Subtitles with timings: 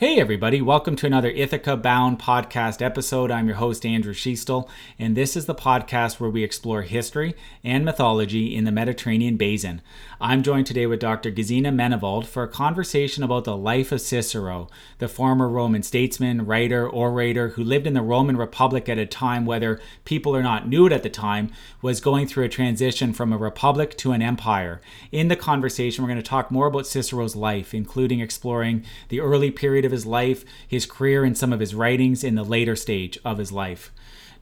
[0.00, 3.30] Hey, everybody, welcome to another Ithaca Bound podcast episode.
[3.30, 4.66] I'm your host, Andrew Schiestel,
[4.98, 9.82] and this is the podcast where we explore history and mythology in the Mediterranean basin.
[10.18, 11.30] I'm joined today with Dr.
[11.30, 16.88] Gesine Manuwald for a conversation about the life of Cicero, the former Roman statesman, writer,
[16.88, 20.86] orator who lived in the Roman Republic at a time, whether people or not knew
[20.86, 24.80] it at the time, was going through a transition from a republic to an empire.
[25.12, 29.50] In the conversation, we're going to talk more about Cicero's life, including exploring the early
[29.50, 33.18] period of his life, his career, and some of his writings in the later stage
[33.24, 33.90] of his life.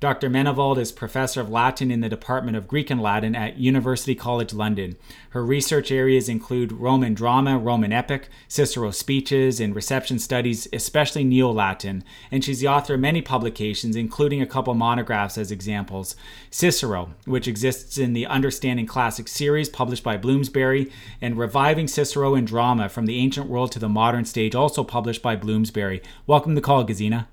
[0.00, 0.30] Dr.
[0.30, 4.52] Manuwald is professor of Latin in the Department of Greek and Latin at University College
[4.54, 4.96] London.
[5.30, 11.50] Her research areas include Roman drama, Roman epic, Cicero's speeches, and reception studies, especially Neo
[11.50, 16.14] Latin, and she's the author of many publications, including a couple monographs as examples.
[16.48, 22.44] Cicero, which exists in the Understanding Classic series published by Bloomsbury, and Reviving Cicero in
[22.44, 26.00] Drama from the Ancient World to the Modern Stage, also published by Bloomsbury.
[26.24, 27.26] Welcome to call, Gesine.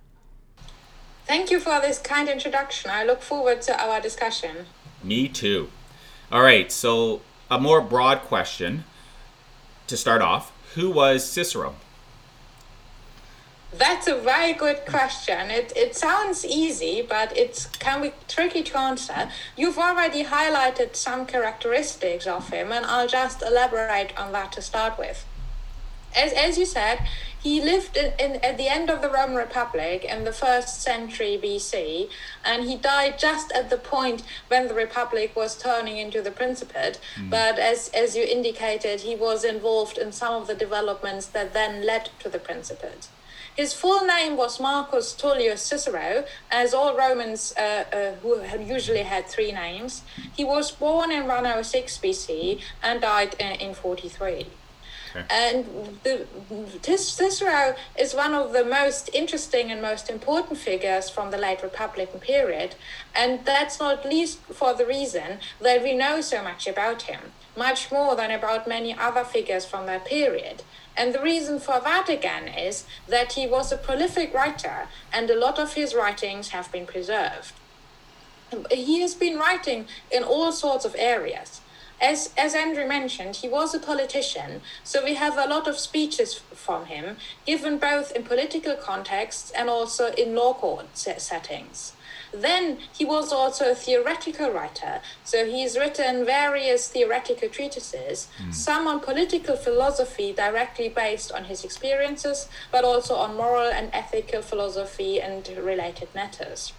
[1.25, 2.91] Thank you for this kind introduction.
[2.91, 4.67] I look forward to our discussion.
[5.03, 5.69] Me too.
[6.31, 8.83] All right, so a more broad question
[9.87, 11.75] to start off Who was Cicero?
[13.73, 15.49] That's a very good question.
[15.49, 19.29] It, it sounds easy, but it can be tricky to answer.
[19.57, 24.97] You've already highlighted some characteristics of him, and I'll just elaborate on that to start
[24.97, 25.25] with.
[26.15, 26.99] As, as you said,
[27.45, 31.39] he lived in, in, at the end of the Roman Republic in the first century
[31.41, 32.09] BC,
[32.43, 36.99] and he died just at the point when the Republic was turning into the Principate.
[37.15, 37.29] Mm.
[37.29, 41.85] But as, as you indicated, he was involved in some of the developments that then
[41.85, 43.09] led to the Principate.
[43.55, 47.61] His full name was Marcus Tullius Cicero, as all Romans uh,
[47.93, 50.01] uh, who usually had three names.
[50.35, 54.47] He was born in 106 BC and died in, in 43.
[55.29, 56.27] And the,
[56.97, 62.19] Cicero is one of the most interesting and most important figures from the late Republican
[62.19, 62.75] period.
[63.15, 67.91] And that's not least for the reason that we know so much about him, much
[67.91, 70.63] more than about many other figures from that period.
[70.97, 75.37] And the reason for that again is that he was a prolific writer, and a
[75.37, 77.53] lot of his writings have been preserved.
[78.71, 81.61] He has been writing in all sorts of areas
[82.01, 86.41] as as Andrew mentioned, he was a politician, so we have a lot of speeches
[86.53, 91.93] from him, given both in political contexts and also in law court settings.
[92.31, 98.53] Then he was also a theoretical writer, so he's written various theoretical treatises, mm.
[98.53, 104.41] some on political philosophy directly based on his experiences, but also on moral and ethical
[104.41, 106.73] philosophy and related matters.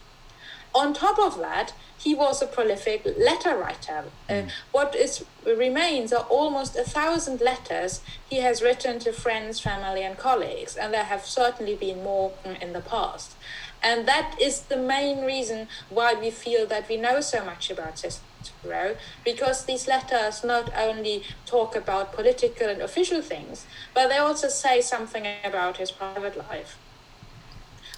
[0.76, 4.04] On top of that, he was a prolific letter writer.
[4.28, 4.50] Uh, mm.
[4.72, 10.18] what is remains are almost a thousand letters he has written to friends, family, and
[10.18, 13.36] colleagues, and there have certainly been more in the past.
[13.82, 17.98] And that is the main reason why we feel that we know so much about
[17.98, 23.64] Cicero, because these letters not only talk about political and official things,
[23.94, 26.76] but they also say something about his private life.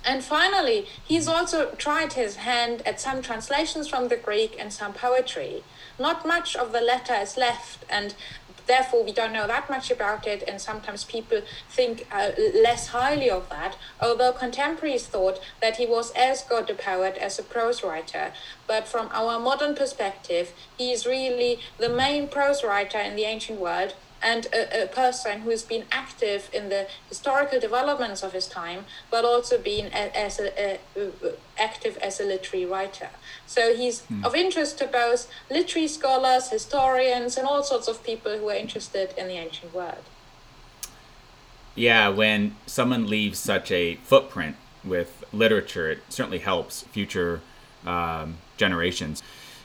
[0.05, 4.93] And finally, he's also tried his hand at some translations from the Greek and some
[4.93, 5.65] poetry.
[5.99, 8.15] Not much of the letter is left, and
[8.67, 13.29] therefore we don't know that much about it, and sometimes people think uh, less highly
[13.29, 17.83] of that, although contemporaries thought that he was as good a poet as a prose
[17.83, 18.33] writer.
[18.67, 23.59] But from our modern perspective, he is really the main prose writer in the ancient
[23.59, 28.47] world and a, a, person who has been active in the historical developments of his
[28.47, 30.79] time, but also been a, as a,
[31.59, 33.11] active as a literary writer.
[33.47, 34.25] So he's hmm.
[34.25, 39.15] of interest to both literary scholars, historians, and all sorts of people who are interested
[39.17, 40.05] in the ancient world.
[41.75, 47.41] Yeah, when someone leaves such a footprint with literature, it certainly helps future
[47.87, 49.23] um, generations.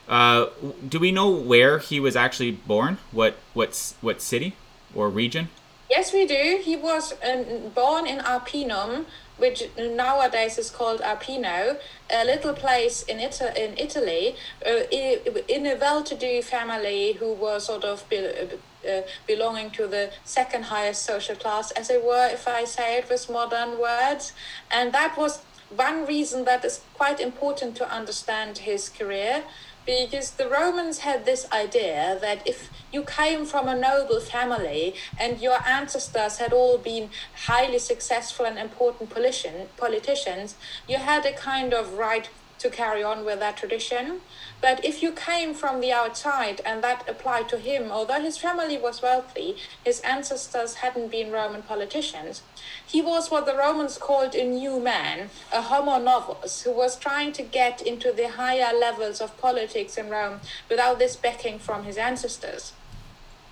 [0.08, 0.47] Uh,
[0.88, 2.97] do we know where he was actually born?
[3.12, 4.56] What what what city
[4.94, 5.50] or region?
[5.90, 6.59] Yes, we do.
[6.62, 9.06] He was um, born in Arpinum,
[9.38, 11.77] which nowadays is called Arpino,
[12.10, 14.36] a little place in, Ita- in Italy,
[14.66, 18.57] uh, in a well-to-do family who was sort of be-
[18.89, 23.07] uh, belonging to the second highest social class, as it were, if I say it
[23.07, 24.33] with modern words.
[24.72, 25.42] And that was
[25.75, 29.44] one reason that is quite important to understand his career
[29.85, 35.39] because the Romans had this idea that if you came from a noble family and
[35.41, 37.09] your ancestors had all been
[37.47, 40.56] highly successful and important politician, politicians,
[40.88, 44.21] you had a kind of right to carry on with that tradition.
[44.63, 48.77] But if you came from the outside and that applied to him, although his family
[48.77, 52.44] was wealthy, his ancestors hadn't been Roman politicians.
[52.88, 57.33] He was what the Romans called a new man, a homo novus, who was trying
[57.33, 60.39] to get into the higher levels of politics in Rome
[60.69, 62.71] without this backing from his ancestors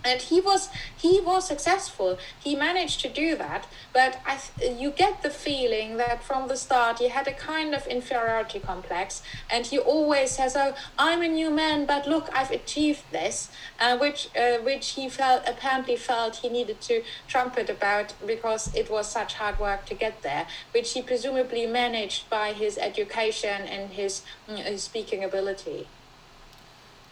[0.04, 2.18] and he was he was successful.
[2.40, 3.68] He managed to do that.
[3.94, 7.86] But I, you get the feeling that from the start he had a kind of
[7.88, 9.22] inferiority complex.
[9.50, 13.50] And he always says oh i'm a new man but look i've achieved this.
[13.80, 18.90] Uh, which uh, which he felt apparently felt he needed to trumpet about because it
[18.90, 20.48] was such hard work to get there.
[20.72, 25.88] Which he presumably managed by his education and his, mm, his speaking ability.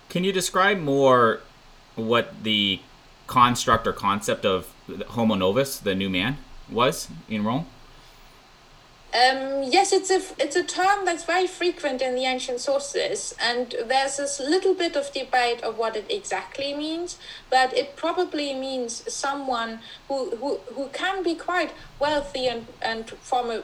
[0.09, 1.41] Can you describe more
[2.07, 2.79] what the
[3.27, 4.73] construct or concept of
[5.09, 6.37] Homo novus, the new man,
[6.69, 7.65] was in Rome?
[9.11, 13.73] Um, yes, it's a it's a term that's very frequent in the ancient sources, and
[13.87, 17.17] there's this little bit of debate of what it exactly means.
[17.49, 23.49] But it probably means someone who who, who can be quite wealthy and and from
[23.49, 23.63] a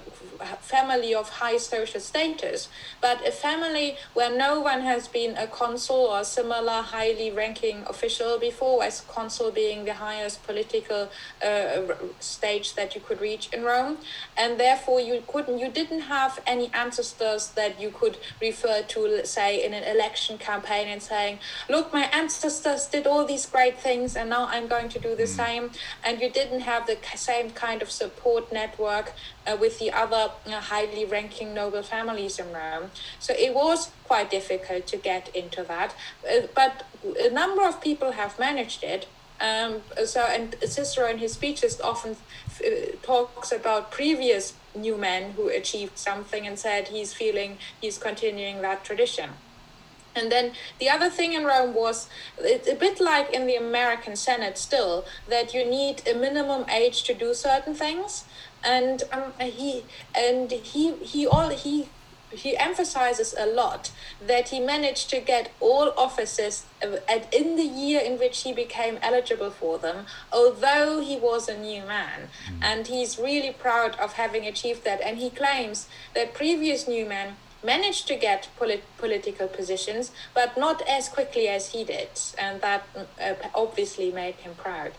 [0.62, 2.68] family of high social status,
[3.00, 8.40] but a family where no one has been a consul or similar highly ranking official
[8.40, 11.10] before, as consul being the highest political
[11.46, 11.82] uh,
[12.20, 14.00] stage that you could reach in Rome,
[14.36, 19.50] and therefore you couldn't you didn't have any ancestors that you could refer to say
[19.66, 21.40] in an election campaign and saying
[21.70, 25.24] look my ancestors did all these great things and now i'm going to do the
[25.24, 25.28] mm.
[25.28, 25.72] same.
[26.04, 29.14] And you didn't have the same kind of support network
[29.46, 32.92] uh, with the other uh, highly ranking noble families in rome.
[33.20, 35.96] So it was quite difficult to get into that.
[36.30, 36.84] Uh, but
[37.22, 39.08] a number of people have managed it.
[39.40, 42.16] Um, so and Cicero in his speeches often
[42.66, 42.70] uh,
[43.04, 48.84] talks about previous new men who achieved something and said he's feeling he's continuing that
[48.84, 49.32] tradition.
[50.16, 52.08] And then the other thing in Rome was
[52.40, 57.04] it's a bit like in the American Senate still that you need a minimum age
[57.04, 58.24] to do certain things,
[58.64, 59.84] and um, he
[60.16, 61.90] and he he all he
[62.36, 63.92] he emphasizes a lot
[64.26, 68.98] that he managed to get all offices at, in the year in which he became
[69.02, 72.30] eligible for them, although he was a new man.
[72.48, 72.64] Mm.
[72.64, 75.02] And he's really proud of having achieved that.
[75.02, 80.82] And he claims that previous new men managed to get polit- political positions, but not
[80.88, 82.10] as quickly as he did.
[82.38, 82.88] And that
[83.20, 84.92] uh, obviously made him proud.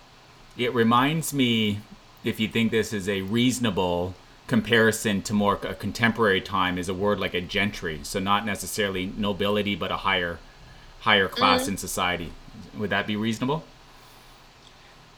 [0.57, 1.81] It reminds me,
[2.25, 4.15] if you think this is a reasonable
[4.47, 9.13] comparison to more a contemporary time is a word like a gentry so not necessarily
[9.17, 10.39] nobility but a higher
[11.01, 11.71] higher class mm.
[11.71, 12.33] in society
[12.79, 13.65] would that be reasonable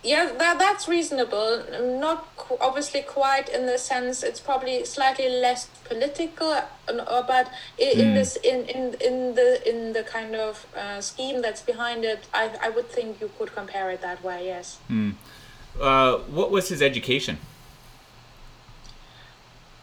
[0.03, 1.63] yeah that, that's reasonable
[2.01, 7.89] not qu- obviously quite in the sense it's probably slightly less political uh, but in,
[7.89, 8.01] mm.
[8.01, 12.21] in this in, in in the in the kind of uh, scheme that's behind it
[12.33, 15.15] I, I would think you could compare it that way yes mm.
[15.81, 17.39] uh, what was his education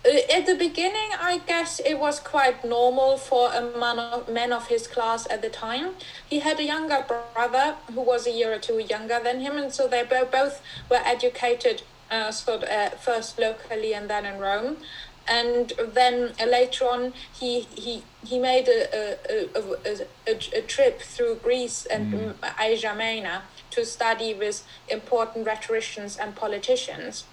[0.06, 4.68] at the beginning, I guess it was quite normal for a man of, man of
[4.68, 5.96] his class at the time.
[6.30, 9.74] He had a younger brother who was a year or two younger than him, and
[9.74, 11.82] so they both were educated
[12.12, 14.78] uh, sort of, uh, first locally and then in Rome.
[15.28, 21.02] And then uh, later on, he he he made a a, a, a, a trip
[21.02, 22.34] through Greece and mm.
[22.60, 23.42] Asia Minor
[23.72, 27.24] to study with important rhetoricians and politicians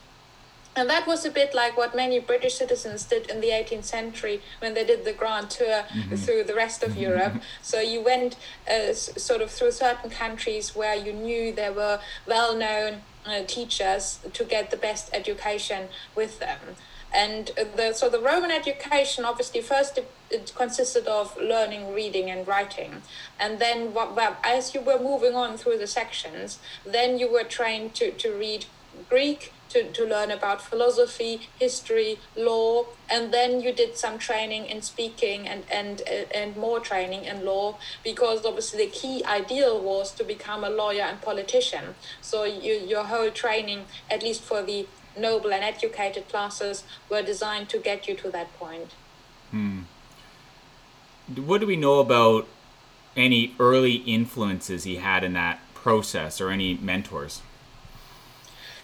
[0.75, 4.41] and that was a bit like what many British citizens did in the 18th century
[4.61, 6.15] when they did the grand tour mm-hmm.
[6.15, 7.35] through the rest of Europe.
[7.61, 8.37] So you went
[8.71, 14.19] uh, sort of through certain countries where you knew there were well known uh, teachers
[14.33, 16.59] to get the best education with them.
[17.15, 22.49] And the, so the Roman education, obviously, first it, it consisted of learning, reading, and
[22.49, 23.03] writing.
[23.39, 27.95] And then, what, as you were moving on through the sections, then you were trained
[27.97, 28.65] to, to read
[29.11, 34.83] Greek, to, to learn about philosophy, history, law, and then you did some training in
[34.83, 36.03] speaking and, and,
[36.35, 41.03] and more training in law because obviously the key ideal was to become a lawyer
[41.03, 41.95] and politician.
[42.21, 44.87] So you, your whole training, at least for the
[45.17, 48.93] noble and educated classes, were designed to get you to that point.
[49.51, 49.81] Hmm.
[51.37, 52.47] What do we know about
[53.17, 57.43] any early influences he had in that process or any mentors?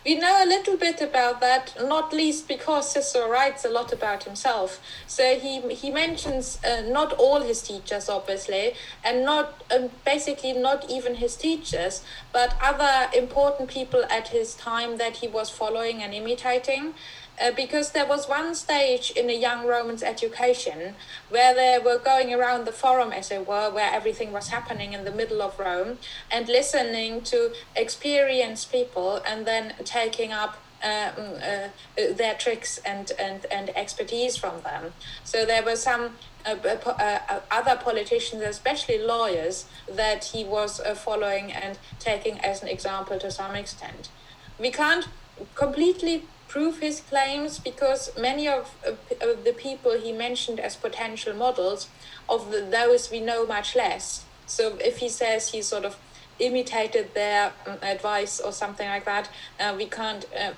[0.09, 4.25] We know a little bit about that, not least because Cicero writes a lot about
[4.25, 4.81] himself.
[5.07, 8.73] So he he mentions uh, not all his teachers, obviously,
[9.05, 14.97] and not um, basically not even his teachers, but other important people at his time
[14.97, 16.95] that he was following and imitating.
[17.41, 20.95] Uh, because there was one stage in a young Roman's education
[21.31, 25.05] where they were going around the forum, as it were, where everything was happening in
[25.05, 25.99] the middle of Rome,
[26.31, 31.69] and listening to experienced people and then taking up uh, mm, uh,
[32.01, 34.93] uh, their tricks and, and, and expertise from them.
[35.25, 36.11] So there were some
[36.47, 43.19] uh, uh, other politicians, especially lawyers, that he was following and taking as an example
[43.19, 44.09] to some extent.
[44.57, 45.09] We can't
[45.57, 48.75] completely prove his claims because many of,
[49.21, 51.89] of the people he mentioned as potential models,
[52.29, 54.25] of the, those we know much less.
[54.47, 55.97] So if he says he sort of
[56.39, 59.29] imitated their um, advice or something like that,
[59.61, 60.53] uh, we can't uh,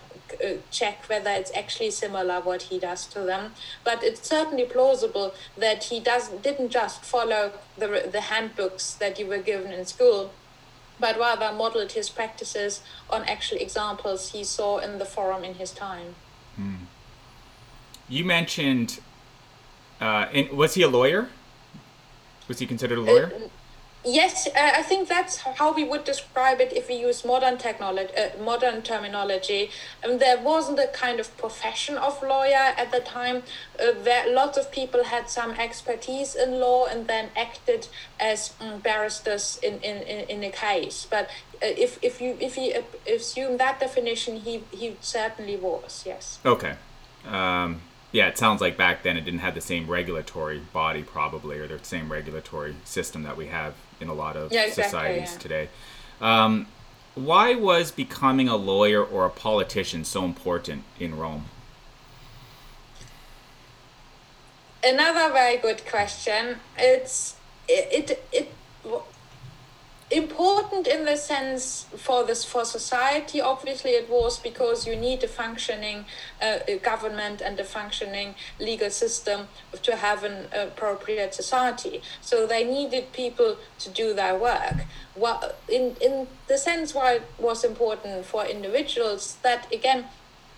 [0.44, 3.52] uh, check whether it's actually similar what he does to them.
[3.85, 9.26] But it's certainly plausible that he does didn't just follow the the handbooks that you
[9.26, 10.32] were given in school,
[11.00, 15.73] but rather modeled his practices on actual examples he saw in the forum in his
[15.73, 16.14] time.
[16.57, 16.75] Hmm.
[18.09, 19.00] You mentioned,
[20.00, 21.28] uh, in, was he a lawyer?
[22.49, 23.33] Was he considered a lawyer?
[23.35, 23.49] Uh,
[24.04, 28.11] Yes, uh, I think that's how we would describe it if we use modern technology,
[28.16, 29.71] uh, modern terminology.
[30.02, 33.42] And there wasn't a kind of profession of lawyer at the time.
[33.78, 33.92] Uh,
[34.28, 37.88] lots of people had some expertise in law and then acted
[38.19, 39.99] as um, barristers in, in,
[40.30, 41.07] in, a case.
[41.11, 41.28] But
[41.62, 46.04] uh, if if you if you assume that definition, he he certainly was.
[46.07, 46.38] Yes.
[46.47, 46.76] Okay.
[47.26, 51.59] Um yeah, it sounds like back then it didn't have the same regulatory body, probably,
[51.59, 55.33] or the same regulatory system that we have in a lot of yeah, exactly, societies
[55.33, 55.38] yeah.
[55.38, 55.69] today.
[56.21, 56.66] Um,
[57.14, 61.47] why was becoming a lawyer or a politician so important in Rome?
[64.83, 66.57] Another very good question.
[66.78, 67.37] It's
[67.69, 68.54] it it, it
[70.11, 75.29] important in the sense for this for society obviously it was because you need a
[75.29, 76.05] functioning
[76.43, 79.47] uh, government and a functioning legal system
[79.83, 82.02] to have an appropriate society.
[82.21, 84.85] So they needed people to do their work.
[85.14, 90.07] Well in in the sense why it was important for individuals that again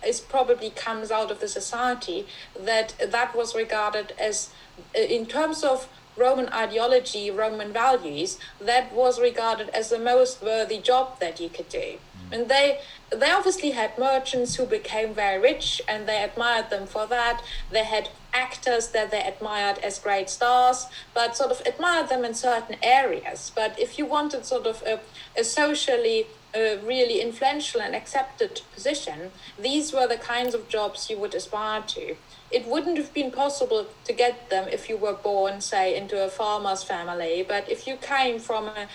[0.05, 2.25] is probably comes out of the society
[2.59, 4.49] that that was regarded as
[4.95, 11.19] in terms of Roman ideology, Roman values, that was regarded as the most worthy job
[11.19, 11.97] that you could do.
[12.29, 12.33] Mm.
[12.33, 12.79] And they
[13.09, 17.43] they obviously had merchants who became very rich and they admired them for that.
[17.71, 22.33] They had actors that they admired as great stars, but sort of admired them in
[22.33, 23.51] certain areas.
[23.53, 24.99] But if you wanted sort of a,
[25.39, 31.17] a socially a really influential and accepted position, these were the kinds of jobs you
[31.17, 32.15] would aspire to.
[32.53, 36.29] It wouldn't have been possible to get them if you were born, say, into a
[36.29, 38.87] farmer's family, but if you came from a,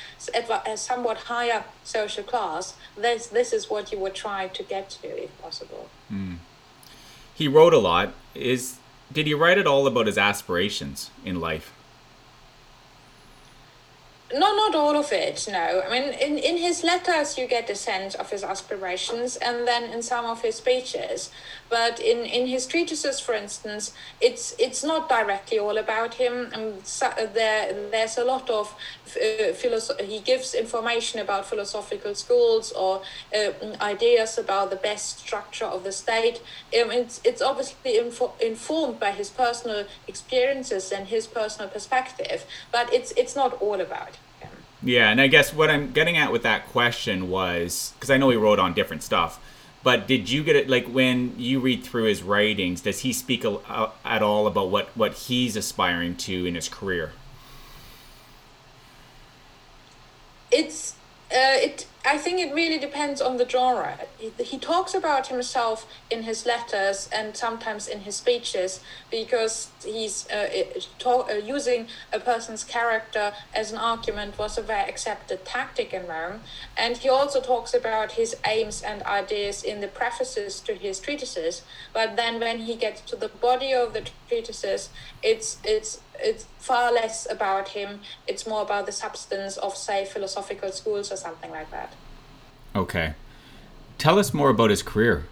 [0.67, 5.09] a somewhat higher social class, this, this is what you would try to get to
[5.25, 5.89] if possible.
[6.13, 6.37] Mm.
[7.35, 8.15] He wrote a lot.
[8.35, 8.79] Is
[9.13, 11.73] did he write at all about his aspirations in life?
[14.33, 15.47] No, not all of it.
[15.51, 19.67] No, I mean, in in his letters you get a sense of his aspirations, and
[19.67, 21.31] then in some of his speeches.
[21.71, 26.51] But in in his treatises, for instance, it's it's not directly all about him.
[26.53, 28.75] And so, there there's a lot of
[29.17, 33.03] uh, philosoph- He gives information about philosophical schools or
[33.35, 36.41] uh, ideas about the best structure of the state.
[36.81, 42.93] Um, it's it's obviously info- informed by his personal experiences and his personal perspective, but
[42.93, 44.17] it's it's not all about.
[44.41, 44.51] Him.
[44.83, 48.31] Yeah, and I guess what I'm getting at with that question was because I know
[48.31, 49.41] he wrote on different stuff,
[49.83, 52.81] but did you get it like when you read through his writings?
[52.81, 56.69] Does he speak a, a, at all about what what he's aspiring to in his
[56.69, 57.13] career?
[60.51, 60.95] It's
[61.31, 63.99] uh, it I think it really depends on the genre.
[64.17, 70.27] He, he, talks about himself in his letters and sometimes in his speeches because he's
[70.31, 70.49] uh,
[70.99, 76.07] talk, uh, using a person's character as an argument was a very accepted tactic in
[76.07, 76.41] Rome.
[76.79, 81.61] And he also talks about his aims and ideas in the prefaces to his treatises.
[81.93, 84.89] But then when he gets to the body of the treatises,
[85.23, 88.01] it's it's it's far less about him.
[88.27, 91.93] It's more about the substance of, say, philosophical schools or something like that.
[92.75, 93.15] Okay.
[93.99, 95.27] Tell us more about his career.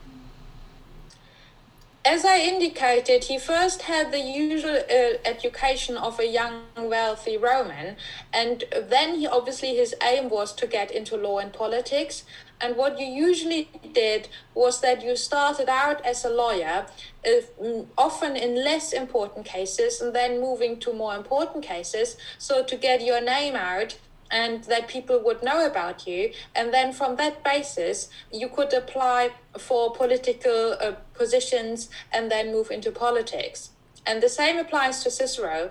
[2.08, 7.96] As I indicated, he first had the usual uh, education of a young, wealthy Roman,
[8.32, 12.22] and then he obviously his aim was to get into law and politics.
[12.60, 16.86] And what you usually did was that you started out as a lawyer,
[17.26, 22.16] uh, often in less important cases, and then moving to more important cases.
[22.38, 23.98] So to get your name out,
[24.30, 26.32] and that people would know about you.
[26.54, 32.70] And then from that basis, you could apply for political uh, positions and then move
[32.70, 33.70] into politics.
[34.06, 35.70] And the same applies to Cicero.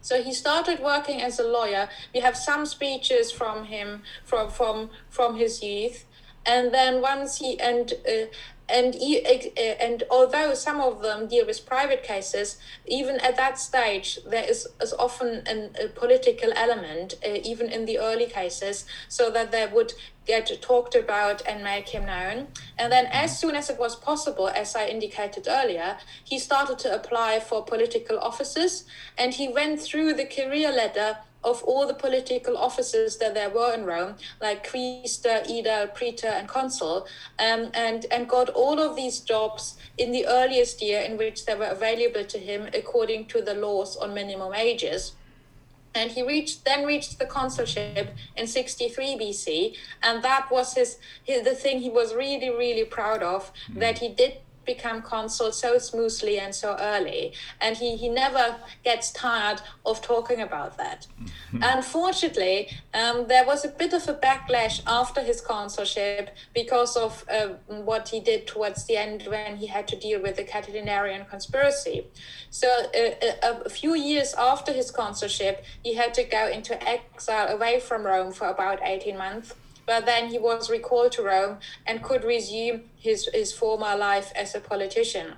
[0.00, 1.88] So he started working as a lawyer.
[2.12, 6.04] We have some speeches from him from from from his youth,
[6.44, 8.26] and then once he and uh,
[8.72, 8.94] and
[9.80, 14.66] and although some of them deal with private cases, even at that stage there is,
[14.80, 19.68] is often an, a political element, uh, even in the early cases, so that there
[19.68, 19.92] would
[20.26, 22.48] get talked about and make him known.
[22.78, 26.94] And then, as soon as it was possible, as I indicated earlier, he started to
[26.94, 28.84] apply for political offices,
[29.18, 33.74] and he went through the career ladder of all the political offices that there were
[33.74, 37.06] in Rome, like quaestor, aedile, praetor, and consul,
[37.38, 41.54] um, and, and got all of these jobs in the earliest year in which they
[41.54, 45.16] were available to him according to the laws on minimum ages.
[45.94, 51.42] And he reached then reached the consulship in 63 BC, and that was his, his
[51.44, 53.80] the thing he was really really proud of mm.
[53.80, 59.10] that he did become consul so smoothly and so early and he, he never gets
[59.12, 61.06] tired of talking about that.
[61.60, 67.48] Unfortunately um, there was a bit of a backlash after his consulship because of uh,
[67.68, 72.06] what he did towards the end when he had to deal with the catilinarian conspiracy.
[72.50, 77.48] So uh, a, a few years after his consulship he had to go into exile
[77.48, 79.54] away from rome for about 18 months
[79.86, 84.54] but then he was recalled to Rome and could resume his, his former life as
[84.54, 85.34] a politician.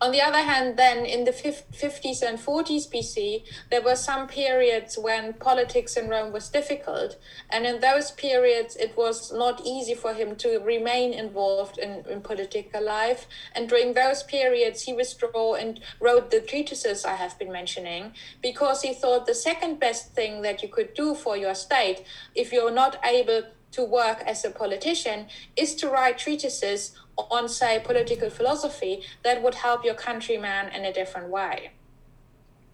[0.00, 4.98] On the other hand, then in the 50s and 40s BC, there were some periods
[4.98, 7.16] when politics in Rome was difficult.
[7.50, 12.20] And in those periods, it was not easy for him to remain involved in, in
[12.20, 13.26] political life.
[13.54, 18.82] And during those periods, he withdrew and wrote the treatises I have been mentioning because
[18.82, 22.04] he thought the second best thing that you could do for your state,
[22.34, 23.42] if you're not able
[23.72, 29.54] to work as a politician, is to write treatises on, say, political philosophy that would
[29.54, 31.72] help your countryman in a different way.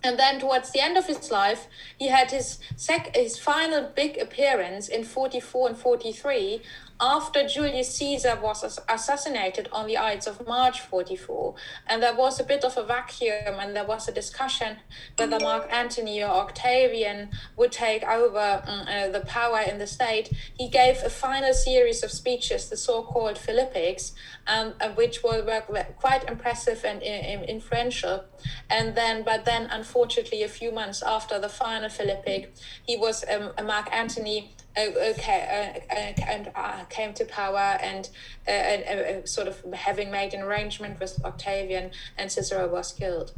[0.04, 4.18] And then towards the end of his life, he had his sec- his final big
[4.18, 6.60] appearance in 44 and 43
[7.00, 11.54] after Julius Caesar was assassinated on the Ides of March 44,
[11.86, 14.76] and there was a bit of a vacuum, and there was a discussion
[15.16, 20.32] whether Mark Antony or Octavian would take over um, uh, the power in the state,
[20.56, 24.12] he gave a final series of speeches, the so-called Philippics,
[24.46, 28.24] um, uh, which were, were, quite impressive and uh, influential.
[28.70, 33.52] And then, but then, unfortunately, a few months after the final Philippic, he was um,
[33.66, 38.08] Mark Antony okay, uh, uh, and uh, came to power and,
[38.46, 43.32] and sort of having made an arrangement with Octavian, and Cicero was killed.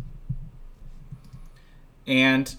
[2.07, 2.55] And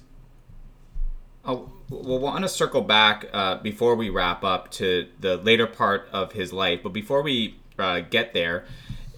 [1.45, 6.09] oh, we'll want to circle back uh, before we wrap up to the later part
[6.11, 6.81] of his life.
[6.83, 8.65] But before we uh, get there,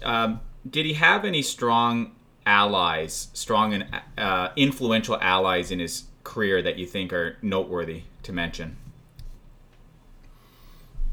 [0.02, 2.12] um, did he have any strong
[2.46, 8.32] allies, strong and uh, influential allies in his career that you think are noteworthy to
[8.32, 8.76] mention?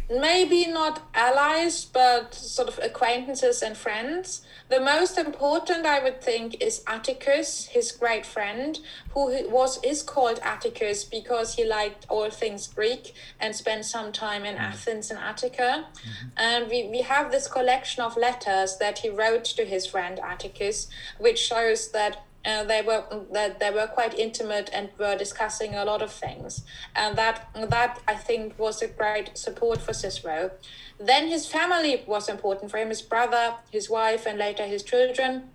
[0.10, 4.42] Maybe not allies, but sort of acquaintances and friends.
[4.70, 10.40] The most important, I would think, is Atticus, his great friend, who was is called
[10.44, 14.64] Atticus because he liked all things Greek and spent some time in mm-hmm.
[14.66, 15.86] Athens and Attica.
[15.94, 16.28] Mm-hmm.
[16.38, 20.88] And we, we have this collection of letters that he wrote to his friend Atticus,
[21.20, 25.84] which shows that uh, they were that they were quite intimate and were discussing a
[25.84, 26.64] lot of things.
[26.96, 30.52] And that that i think was a great support for cicero.
[31.00, 35.50] Then his family was important for him his brother his wife and later his children.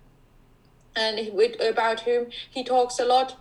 [0.93, 1.29] And he,
[1.65, 3.37] about whom he talks a lot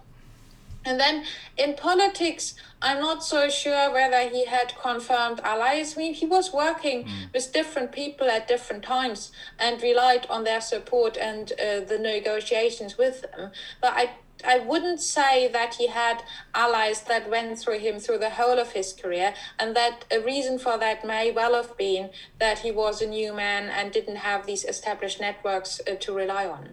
[0.85, 1.25] and then
[1.57, 5.97] in politics, I'm not so sure whether he had confirmed allies.
[5.97, 7.33] I mean, he was working mm.
[7.35, 12.97] with different people at different times and relied on their support and uh, the negotiations
[12.97, 13.51] with them.
[13.81, 14.11] But I
[14.43, 16.23] I wouldn't say that he had
[16.55, 20.59] allies that went through him through the whole of his career, and that a reason
[20.59, 24.47] for that may well have been that he was a new man and didn't have
[24.47, 26.71] these established networks uh, to rely on.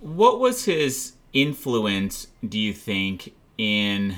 [0.00, 4.16] What was his influence do you think in,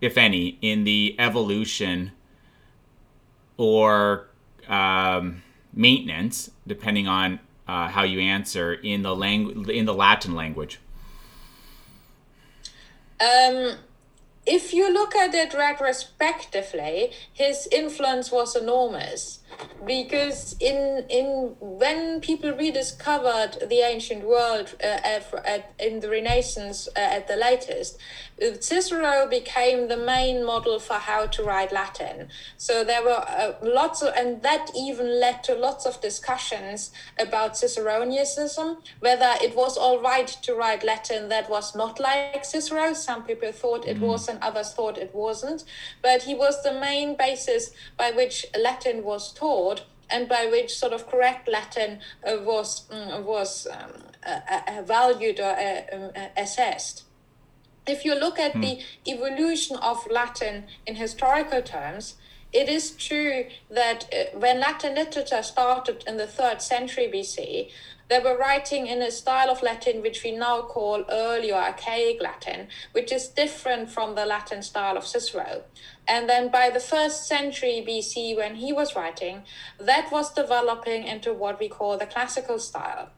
[0.00, 2.12] if any, in the evolution
[3.56, 4.28] or
[4.68, 10.78] um, maintenance, depending on uh, how you answer, in the language in the Latin language?
[13.20, 13.76] Um,
[14.46, 19.40] if you look at it retrospectively, his influence was enormous.
[19.86, 26.88] Because in in when people rediscovered the ancient world uh, at, at, in the Renaissance
[26.96, 27.98] uh, at the latest,
[28.60, 32.28] Cicero became the main model for how to write Latin.
[32.56, 37.54] So there were uh, lots of, and that even led to lots of discussions about
[37.54, 42.92] Ciceronianism, whether it was all right to write Latin that was not like Cicero.
[42.94, 44.08] Some people thought it mm.
[44.08, 45.64] was, and others thought it wasn't.
[46.02, 49.43] But he was the main basis by which Latin was taught
[50.10, 53.92] and by which sort of correct Latin uh, was um, was um,
[54.26, 57.04] uh, uh, valued or uh, um, uh, assessed
[57.86, 58.60] if you look at hmm.
[58.60, 62.14] the evolution of Latin in historical terms,
[62.52, 67.70] it is true that uh, when Latin literature started in the third century BC,
[68.08, 72.20] they were writing in a style of Latin which we now call early or archaic
[72.20, 75.62] Latin, which is different from the Latin style of Cicero.
[76.06, 79.44] And then by the first century BC, when he was writing,
[79.78, 83.10] that was developing into what we call the classical style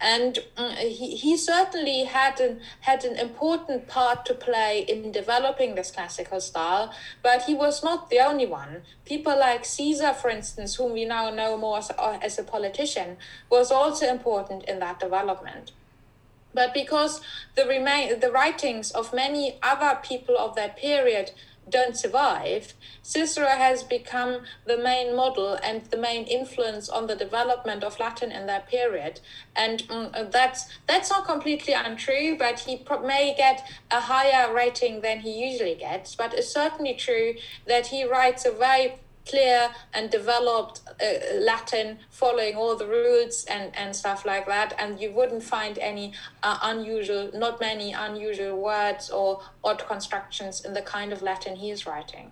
[0.00, 5.74] and mm, he, he certainly had an had an important part to play in developing
[5.74, 8.82] this classical style but he was not the only one.
[9.04, 13.16] People like caesar for instance whom we now know more as, uh, as a politician
[13.50, 15.72] was also important in that development.
[16.52, 17.20] But because
[17.54, 21.32] the remain the writings of many other people of that period
[21.68, 27.82] don't survive, Cicero has become the main model and the main influence on the development
[27.82, 29.20] of Latin in that period.
[29.54, 35.00] And um, that's that's not completely untrue, but he pro- may get a higher rating
[35.00, 36.14] than he usually gets.
[36.14, 37.34] But it's certainly true
[37.66, 38.94] that he writes a very
[39.26, 44.74] clear and developed uh, Latin, following all the rules and, and stuff like that.
[44.78, 46.12] And you wouldn't find any
[46.42, 51.70] uh, unusual, not many unusual words or odd constructions in the kind of Latin he
[51.70, 52.30] is writing.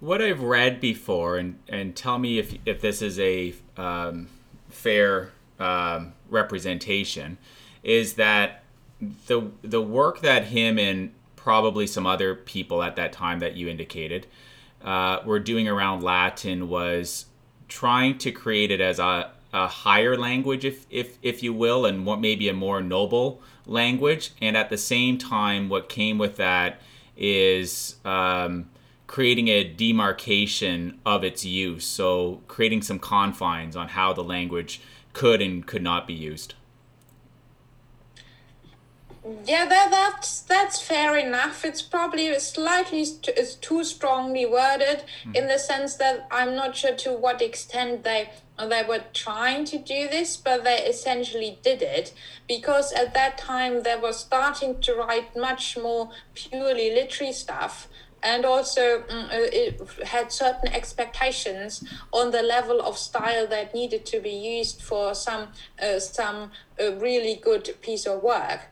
[0.00, 4.28] What I've read before, and, and tell me if, if this is a um,
[4.68, 7.38] fair um, representation,
[7.84, 8.62] is that
[9.26, 13.68] the the work that him and probably some other people at that time that you
[13.68, 14.26] indicated
[14.84, 17.26] uh, were doing around Latin was
[17.68, 22.04] trying to create it as a, a higher language, if, if, if you will, and
[22.04, 24.32] what maybe a more noble language.
[24.40, 26.80] And at the same time, what came with that
[27.16, 28.70] is um,
[29.06, 31.84] creating a demarcation of its use.
[31.84, 34.80] So creating some confines on how the language
[35.12, 36.54] could and could not be used.
[39.24, 41.64] Yeah, that, that's that's fair enough.
[41.64, 45.36] It's probably slightly st- is too strongly worded mm.
[45.36, 49.78] in the sense that I'm not sure to what extent they they were trying to
[49.78, 52.12] do this, but they essentially did it
[52.48, 57.88] because at that time they were starting to write much more purely literary stuff
[58.24, 64.20] and also um, it had certain expectations on the level of style that needed to
[64.20, 65.48] be used for some
[65.82, 68.71] uh, some uh, really good piece of work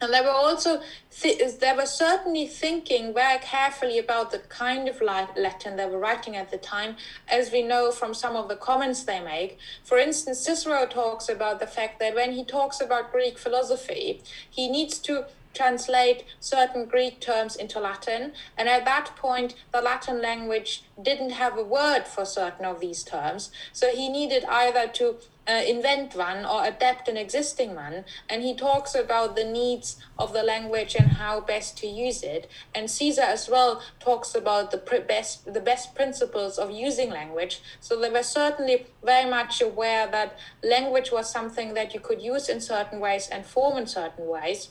[0.00, 5.00] and they were also th- they were certainly thinking very carefully about the kind of
[5.00, 6.96] Latin they were writing at the time,
[7.28, 9.58] as we know from some of the comments they make.
[9.84, 14.68] For instance, Cicero talks about the fact that when he talks about Greek philosophy, he
[14.68, 18.32] needs to translate certain Greek terms into Latin.
[18.58, 23.02] And at that point, the Latin language didn't have a word for certain of these
[23.02, 23.50] terms.
[23.72, 25.16] So he needed either to
[25.48, 28.04] uh, invent one or adapt an existing one.
[28.28, 32.50] And he talks about the needs of the language and how best to use it.
[32.74, 34.78] And Caesar as well talks about the
[35.08, 37.60] best the best principles of using language.
[37.80, 42.48] So they were certainly very much aware that language was something that you could use
[42.48, 44.70] in certain ways and form in certain ways.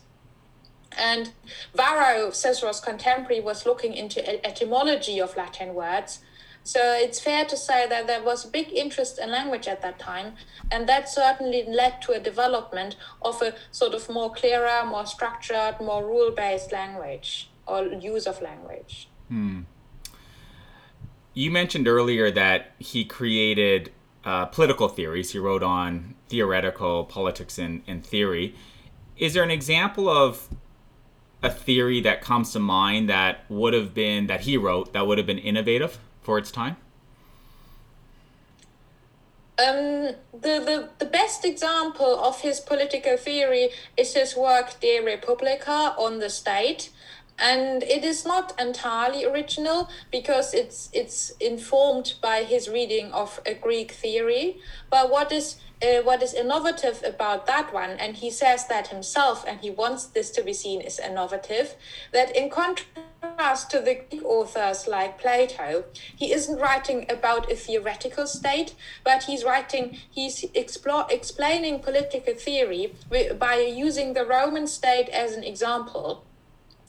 [0.98, 1.32] And
[1.74, 6.20] Varro, Cicero's contemporary, was looking into etymology of Latin words
[6.66, 10.00] so it's fair to say that there was a big interest in language at that
[10.00, 10.34] time,
[10.72, 15.80] and that certainly led to a development of a sort of more clearer, more structured,
[15.80, 19.08] more rule based language or use of language.
[19.30, 19.62] Hmm.
[21.36, 23.92] You mentioned earlier that he created
[24.24, 25.34] uh, political theories.
[25.34, 28.56] He wrote on theoretical politics and, and theory.
[29.18, 30.50] Is there an example of
[31.44, 35.20] a theory that comes to mind that would have been that he wrote that would
[35.20, 36.00] have been innovative?
[36.26, 36.76] For its time?
[39.58, 45.96] Um, the, the, the best example of his political theory is his work De Republica
[45.98, 46.90] on the state.
[47.38, 53.54] And it is not entirely original because it's it's informed by his reading of a
[53.54, 54.58] Greek theory.
[54.90, 59.44] But what is uh, what is innovative about that one, and he says that himself,
[59.46, 61.76] and he wants this to be seen as innovative,
[62.14, 63.15] that in contrast
[63.46, 65.84] contrast to the Greek authors like Plato,
[66.16, 72.94] he isn't writing about a theoretical state, but he's writing, he's explore, explaining political theory
[73.38, 76.26] by using the Roman state as an example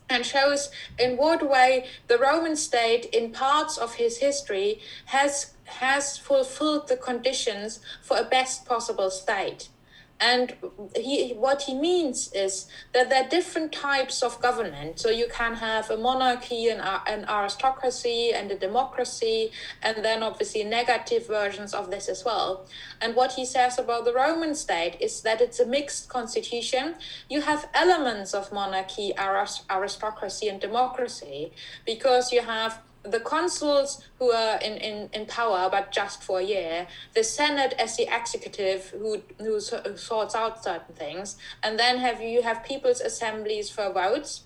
[0.08, 6.16] and shows in what way the Roman state, in parts of his history, has has
[6.16, 9.68] fulfilled the conditions for a best possible state.
[10.18, 10.56] And
[10.94, 14.98] he, what he means is that there are different types of government.
[14.98, 19.50] So you can have a monarchy, an, an aristocracy, and a democracy,
[19.82, 22.66] and then obviously negative versions of this as well.
[23.00, 26.94] And what he says about the Roman state is that it's a mixed constitution.
[27.28, 31.52] You have elements of monarchy, aristocracy, and democracy
[31.84, 36.42] because you have the consuls who are in, in, in power but just for a
[36.42, 42.20] year, the Senate as the executive who who sorts out certain things, and then have
[42.20, 44.42] you have people's assemblies for votes.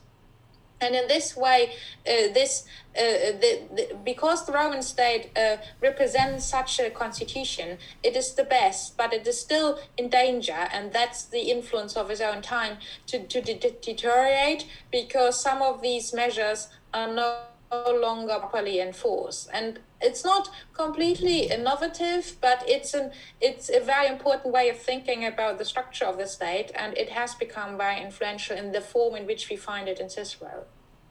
[0.83, 1.73] And in this way,
[2.07, 2.65] uh, this
[2.97, 8.45] uh, the, the, because the Roman state uh, represents such a constitution, it is the
[8.45, 12.79] best, but it is still in danger, and that's the influence of his own time
[13.09, 19.49] to, to de- deteriorate because some of these measures are not no longer properly enforced
[19.53, 25.25] and it's not completely innovative but it's an it's a very important way of thinking
[25.25, 29.15] about the structure of the state and it has become very influential in the form
[29.15, 30.65] in which we find it in cicero.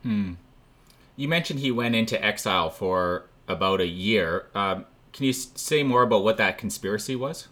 [0.04, 0.34] Hmm.
[1.16, 4.48] you mentioned he went into exile for about a year.
[4.54, 7.48] Um, can you say more about what that conspiracy was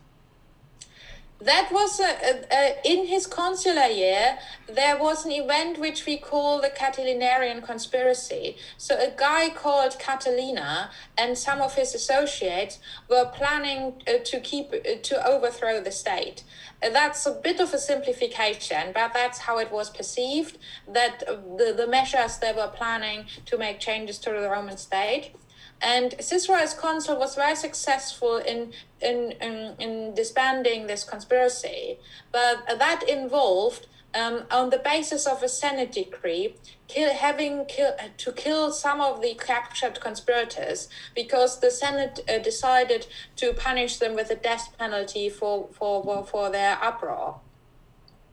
[1.39, 6.59] that was a, a, in his consular year there was an event which we call
[6.61, 8.57] the catilinarian conspiracy.
[8.77, 14.73] So a guy called catilina and some of his associates were planning uh, to keep
[14.73, 16.43] uh, to overthrow the state.
[16.83, 20.57] Uh, that's a bit of a simplification but that's how it was perceived
[20.91, 25.33] that the, the measures they were planning to make changes to the roman state
[25.81, 31.99] and Cicero as consul was very successful in, in, in, in disbanding this conspiracy,
[32.31, 36.55] but that involved um, on the basis of a Senate decree,
[36.87, 43.05] kill, having kill, to kill some of the captured conspirators because the Senate uh, decided
[43.35, 47.41] to punish them with a death penalty for, for, for their uproar.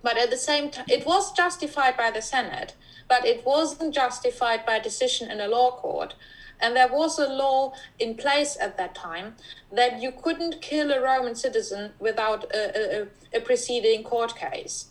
[0.03, 2.75] But at the same time, it was justified by the Senate,
[3.09, 6.15] but it wasn't justified by decision in a law court.
[6.61, 9.35] And there was a law in place at that time
[9.73, 14.87] that you couldn't kill a Roman citizen without a, a, a preceding court case.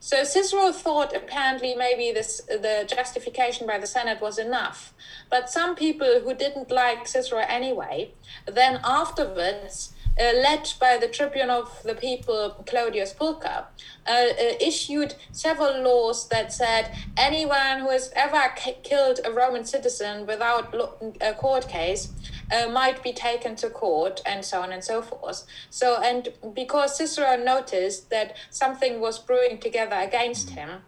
[0.00, 4.94] So Cicero thought apparently maybe this the justification by the Senate was enough.
[5.28, 8.12] But some people who didn't like Cicero anyway,
[8.46, 13.66] then afterwards led by the tribune of the people, Clodius Pulcher,
[14.06, 18.52] uh, uh, issued several laws that said anyone who has ever
[18.82, 20.74] killed a Roman citizen without
[21.20, 22.12] a court case
[22.50, 25.44] uh, might be taken to court and so on and so forth.
[25.70, 30.82] So, and because Cicero noticed that something was brewing together against him,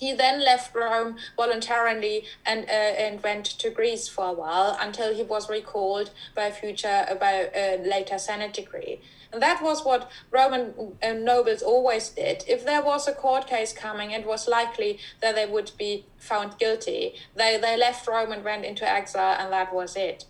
[0.00, 2.72] he then left Rome voluntarily and uh,
[3.04, 7.50] and went to Greece for a while until he was recalled by a future by
[7.54, 9.00] a later Senate decree.
[9.32, 12.44] And that was what Roman uh, nobles always did.
[12.48, 16.58] If there was a court case coming, it was likely that they would be found
[16.58, 17.14] guilty.
[17.36, 20.24] They they left Rome and went into exile, and that was it.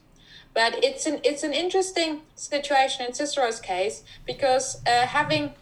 [0.52, 5.54] But it's an it's an interesting situation in Cicero's case because uh, having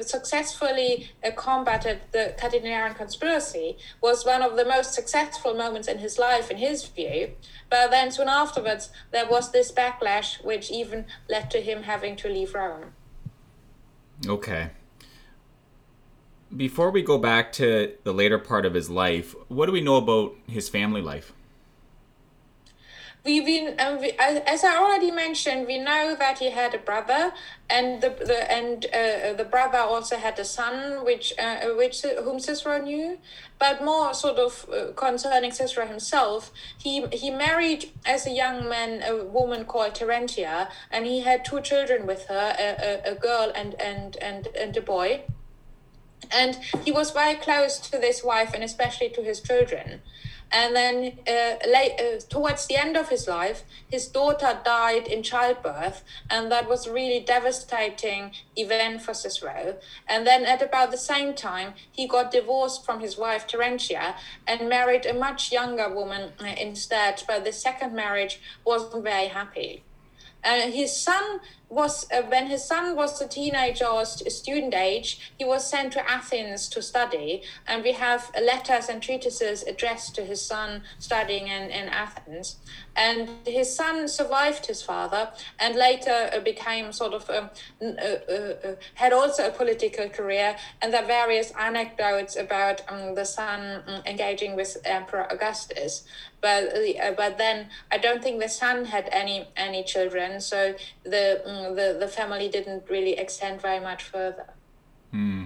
[0.00, 6.18] successfully uh, combated the Catilinarian conspiracy was one of the most successful moments in his
[6.18, 7.30] life, in his view.
[7.70, 12.28] But then soon afterwards, there was this backlash, which even led to him having to
[12.28, 12.92] leave Rome.
[14.26, 14.70] Okay.
[16.56, 19.96] Before we go back to the later part of his life, what do we know
[19.96, 21.32] about his family life?
[23.24, 27.32] We, we, um, we, as I already mentioned, we know that he had a brother,
[27.70, 32.38] and the, the and uh, the brother also had a son, which uh, which whom
[32.38, 33.18] Cicero knew.
[33.58, 39.02] But more sort of uh, concerning Cicero himself, he he married as a young man
[39.02, 43.50] a woman called Terentia, and he had two children with her, a, a, a girl
[43.54, 45.22] and and and and a boy.
[46.30, 50.02] And he was very close to this wife, and especially to his children.
[50.52, 55.22] And then uh, late, uh, towards the end of his life, his daughter died in
[55.22, 59.76] childbirth, and that was a really devastating event for Cicero.
[60.08, 64.14] And then at about the same time, he got divorced from his wife Terentia
[64.46, 67.22] and married a much younger woman uh, instead.
[67.26, 69.82] But the second marriage wasn't very happy.
[70.44, 71.40] Uh, his son
[71.74, 76.10] was uh, when his son was a teenager or student age, he was sent to
[76.10, 81.70] Athens to study, and we have letters and treatises addressed to his son studying in,
[81.70, 82.56] in Athens.
[82.96, 87.50] And his son survived his father, and later uh, became sort of um,
[87.82, 90.56] uh, uh, uh, had also a political career.
[90.80, 96.04] And there are various anecdotes about um, the son um, engaging with Emperor Augustus
[96.44, 101.40] but uh, but then I don't think the son had any any children, so the
[101.72, 104.54] the the family didn't really extend very much further.
[105.10, 105.44] Hmm.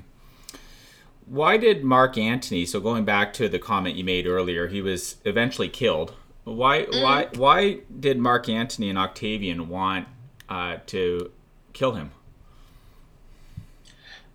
[1.27, 2.65] Why did Mark Antony?
[2.65, 6.15] So going back to the comment you made earlier, he was eventually killed.
[6.45, 7.03] Why mm.
[7.03, 10.09] why why did Mark Antony and Octavian want
[10.49, 11.31] uh, to
[11.75, 12.13] kill him?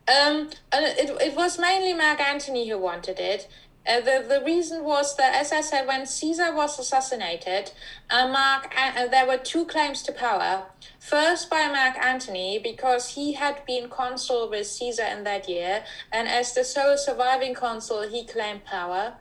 [0.08, 3.48] Um, it, it was mainly Mark Antony who wanted it.
[3.86, 7.72] Uh, the, the reason was that, as I said, when Caesar was assassinated,
[8.10, 10.68] uh, Mark, uh, there were two claims to power.
[11.00, 16.30] First, by Mark Antony, because he had been consul with Caesar in that year, and
[16.30, 19.16] as the sole surviving consul, he claimed power.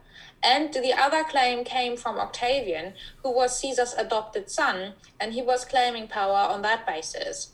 [0.44, 5.64] And the other claim came from Octavian, who was Caesar's adopted son, and he was
[5.64, 7.52] claiming power on that basis.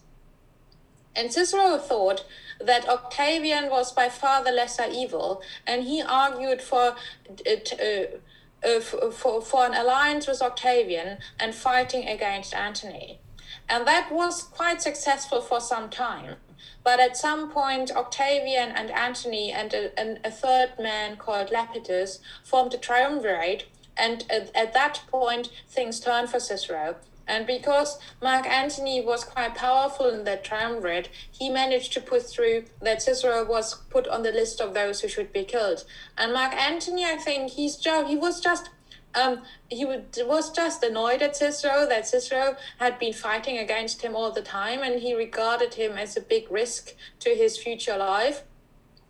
[1.17, 2.25] And Cicero thought
[2.61, 6.97] that Octavian was by far the lesser evil, and he argued for
[7.45, 7.73] it.
[7.81, 8.19] Uh,
[8.61, 13.21] uh, for, for an alliance with Octavian and fighting against Antony.
[13.69, 16.37] And that was quite successful for some time.
[16.83, 22.19] But at some point, Octavian and Antony and a, and a third man called Lepidus
[22.43, 23.67] formed a triumvirate.
[23.97, 26.97] And at, at that point, things turned for Cicero.
[27.29, 32.65] And because Mark Antony was quite powerful in that triumvirate, he managed to put through
[32.81, 35.85] that Cicero was put on the list of those who should be killed.
[36.17, 38.71] And Mark Antony, I think he's just, he was just
[39.15, 44.31] um, he was just annoyed at Cicero that Cicero had been fighting against him all
[44.31, 48.45] the time, and he regarded him as a big risk to his future life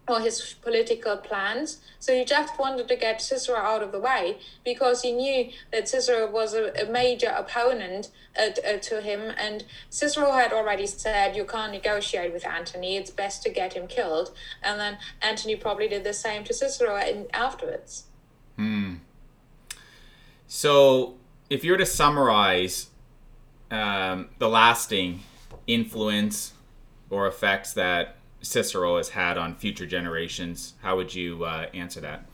[0.09, 1.79] or his political plans.
[1.99, 5.89] So he just wanted to get Cicero out of the way because he knew that
[5.89, 9.33] Cicero was a, a major opponent uh, uh, to him.
[9.37, 13.87] And Cicero had already said, You can't negotiate with Antony, it's best to get him
[13.87, 14.33] killed.
[14.63, 18.05] And then Antony probably did the same to Cicero in, afterwards.
[18.57, 18.97] Hmm.
[20.47, 21.15] So
[21.51, 22.89] if you were to summarize
[23.71, 25.23] um, the lasting
[25.67, 26.55] influence
[27.11, 30.75] or effects that Cicero has had on future generations.
[30.83, 32.25] How would you uh, answer that?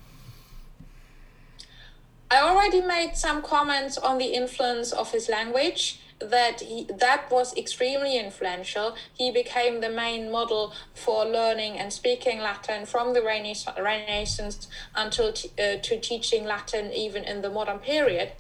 [2.31, 7.57] I already made some comments on the influence of his language that he, that was
[7.57, 8.95] extremely influential.
[9.13, 15.51] He became the main model for learning and speaking Latin from the Renaissance until t-
[15.59, 18.33] uh, to teaching Latin even in the modern period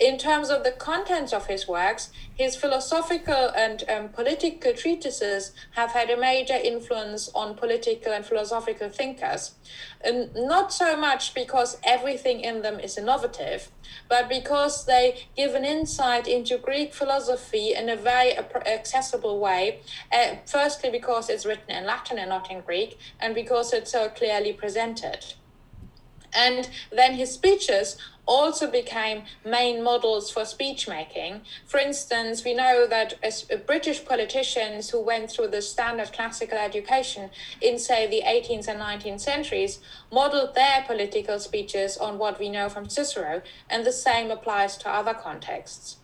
[0.00, 5.90] in terms of the contents of his works, his philosophical and um, political treatises have
[5.90, 9.54] had a major influence on political and philosophical thinkers.
[10.02, 13.70] And not so much because everything in them is innovative,
[14.08, 19.80] but because they give an insight into Greek philosophy in a very accessible way.
[20.10, 24.08] Uh, firstly, because it's written in Latin and not in Greek, and because it's so
[24.08, 25.34] clearly presented.
[26.34, 31.40] And then his speeches also became main models for speech making.
[31.66, 37.30] For instance, we know that as British politicians who went through the standard classical education
[37.60, 39.80] in, say, the 18th and 19th centuries
[40.12, 44.88] modeled their political speeches on what we know from Cicero, and the same applies to
[44.88, 45.96] other contexts.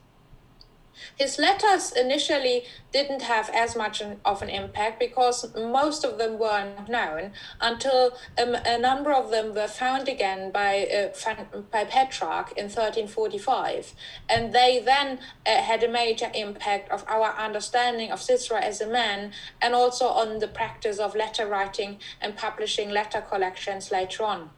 [1.16, 6.88] His letters initially didn't have as much of an impact because most of them weren't
[6.88, 11.34] known until um, a number of them were found again by, uh,
[11.70, 13.94] by Petrarch in 1345.
[14.28, 18.86] And they then uh, had a major impact of our understanding of Cicero as a
[18.86, 24.50] man and also on the practice of letter writing and publishing letter collections later on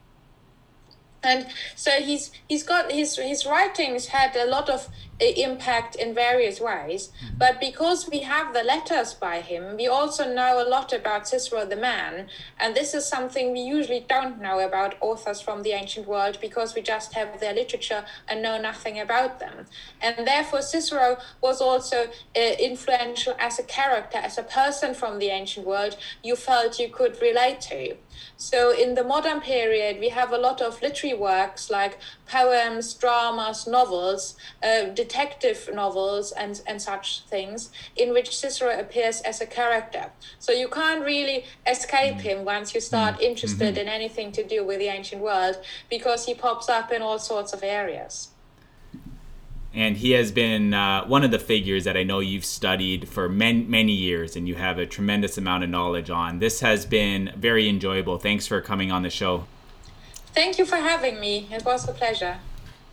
[1.22, 4.88] and so he's he's got his his writings had a lot of
[5.20, 7.08] impact in various ways.
[7.08, 7.38] Mm-hmm.
[7.38, 11.64] but because we have the letters by him we also know a lot about cicero
[11.64, 12.28] the man.
[12.58, 16.74] And this is something we usually don't know about authors from the ancient world because
[16.74, 19.66] we just have their literature and know nothing about them.
[20.00, 25.28] And therefore cicero was also uh, influential as a character as a person from the
[25.28, 27.96] ancient world you felt you could relate to.
[28.36, 31.98] So in the modern period, we have a lot of literary works like
[32.28, 39.40] poems, dramas, novels, uh, detective novels, and, and such things, in which Cicero appears as
[39.40, 40.10] a character.
[40.38, 42.20] So you can't really escape mm.
[42.20, 43.22] him once you start mm.
[43.22, 43.88] interested mm-hmm.
[43.88, 45.56] in anything to do with the ancient world,
[45.88, 48.28] because he pops up in all sorts of areas.
[49.74, 53.28] and he has been uh, one of the figures that I know you've studied for
[53.28, 56.38] many, many years and you have a tremendous amount of knowledge on.
[56.38, 58.18] This has been very enjoyable.
[58.18, 59.44] Thanks for coming on the show.
[60.38, 61.48] Thank you for having me.
[61.50, 62.36] It was a pleasure.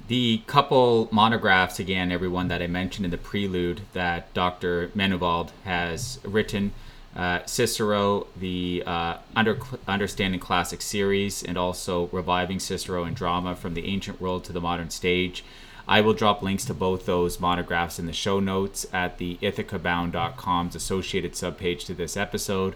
[0.07, 4.87] The couple monographs, again, everyone that I mentioned in the prelude that Dr.
[4.95, 6.71] Manuwald has written
[7.15, 13.75] uh, Cicero, the uh, Under, Understanding Classic series, and also Reviving Cicero and Drama from
[13.75, 15.43] the Ancient World to the Modern Stage.
[15.87, 20.75] I will drop links to both those monographs in the show notes at the ithacabound.com's
[20.75, 22.75] associated subpage to this episode.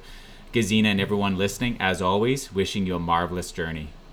[0.54, 3.90] Gesine and everyone listening, as always, wishing you a marvelous journey.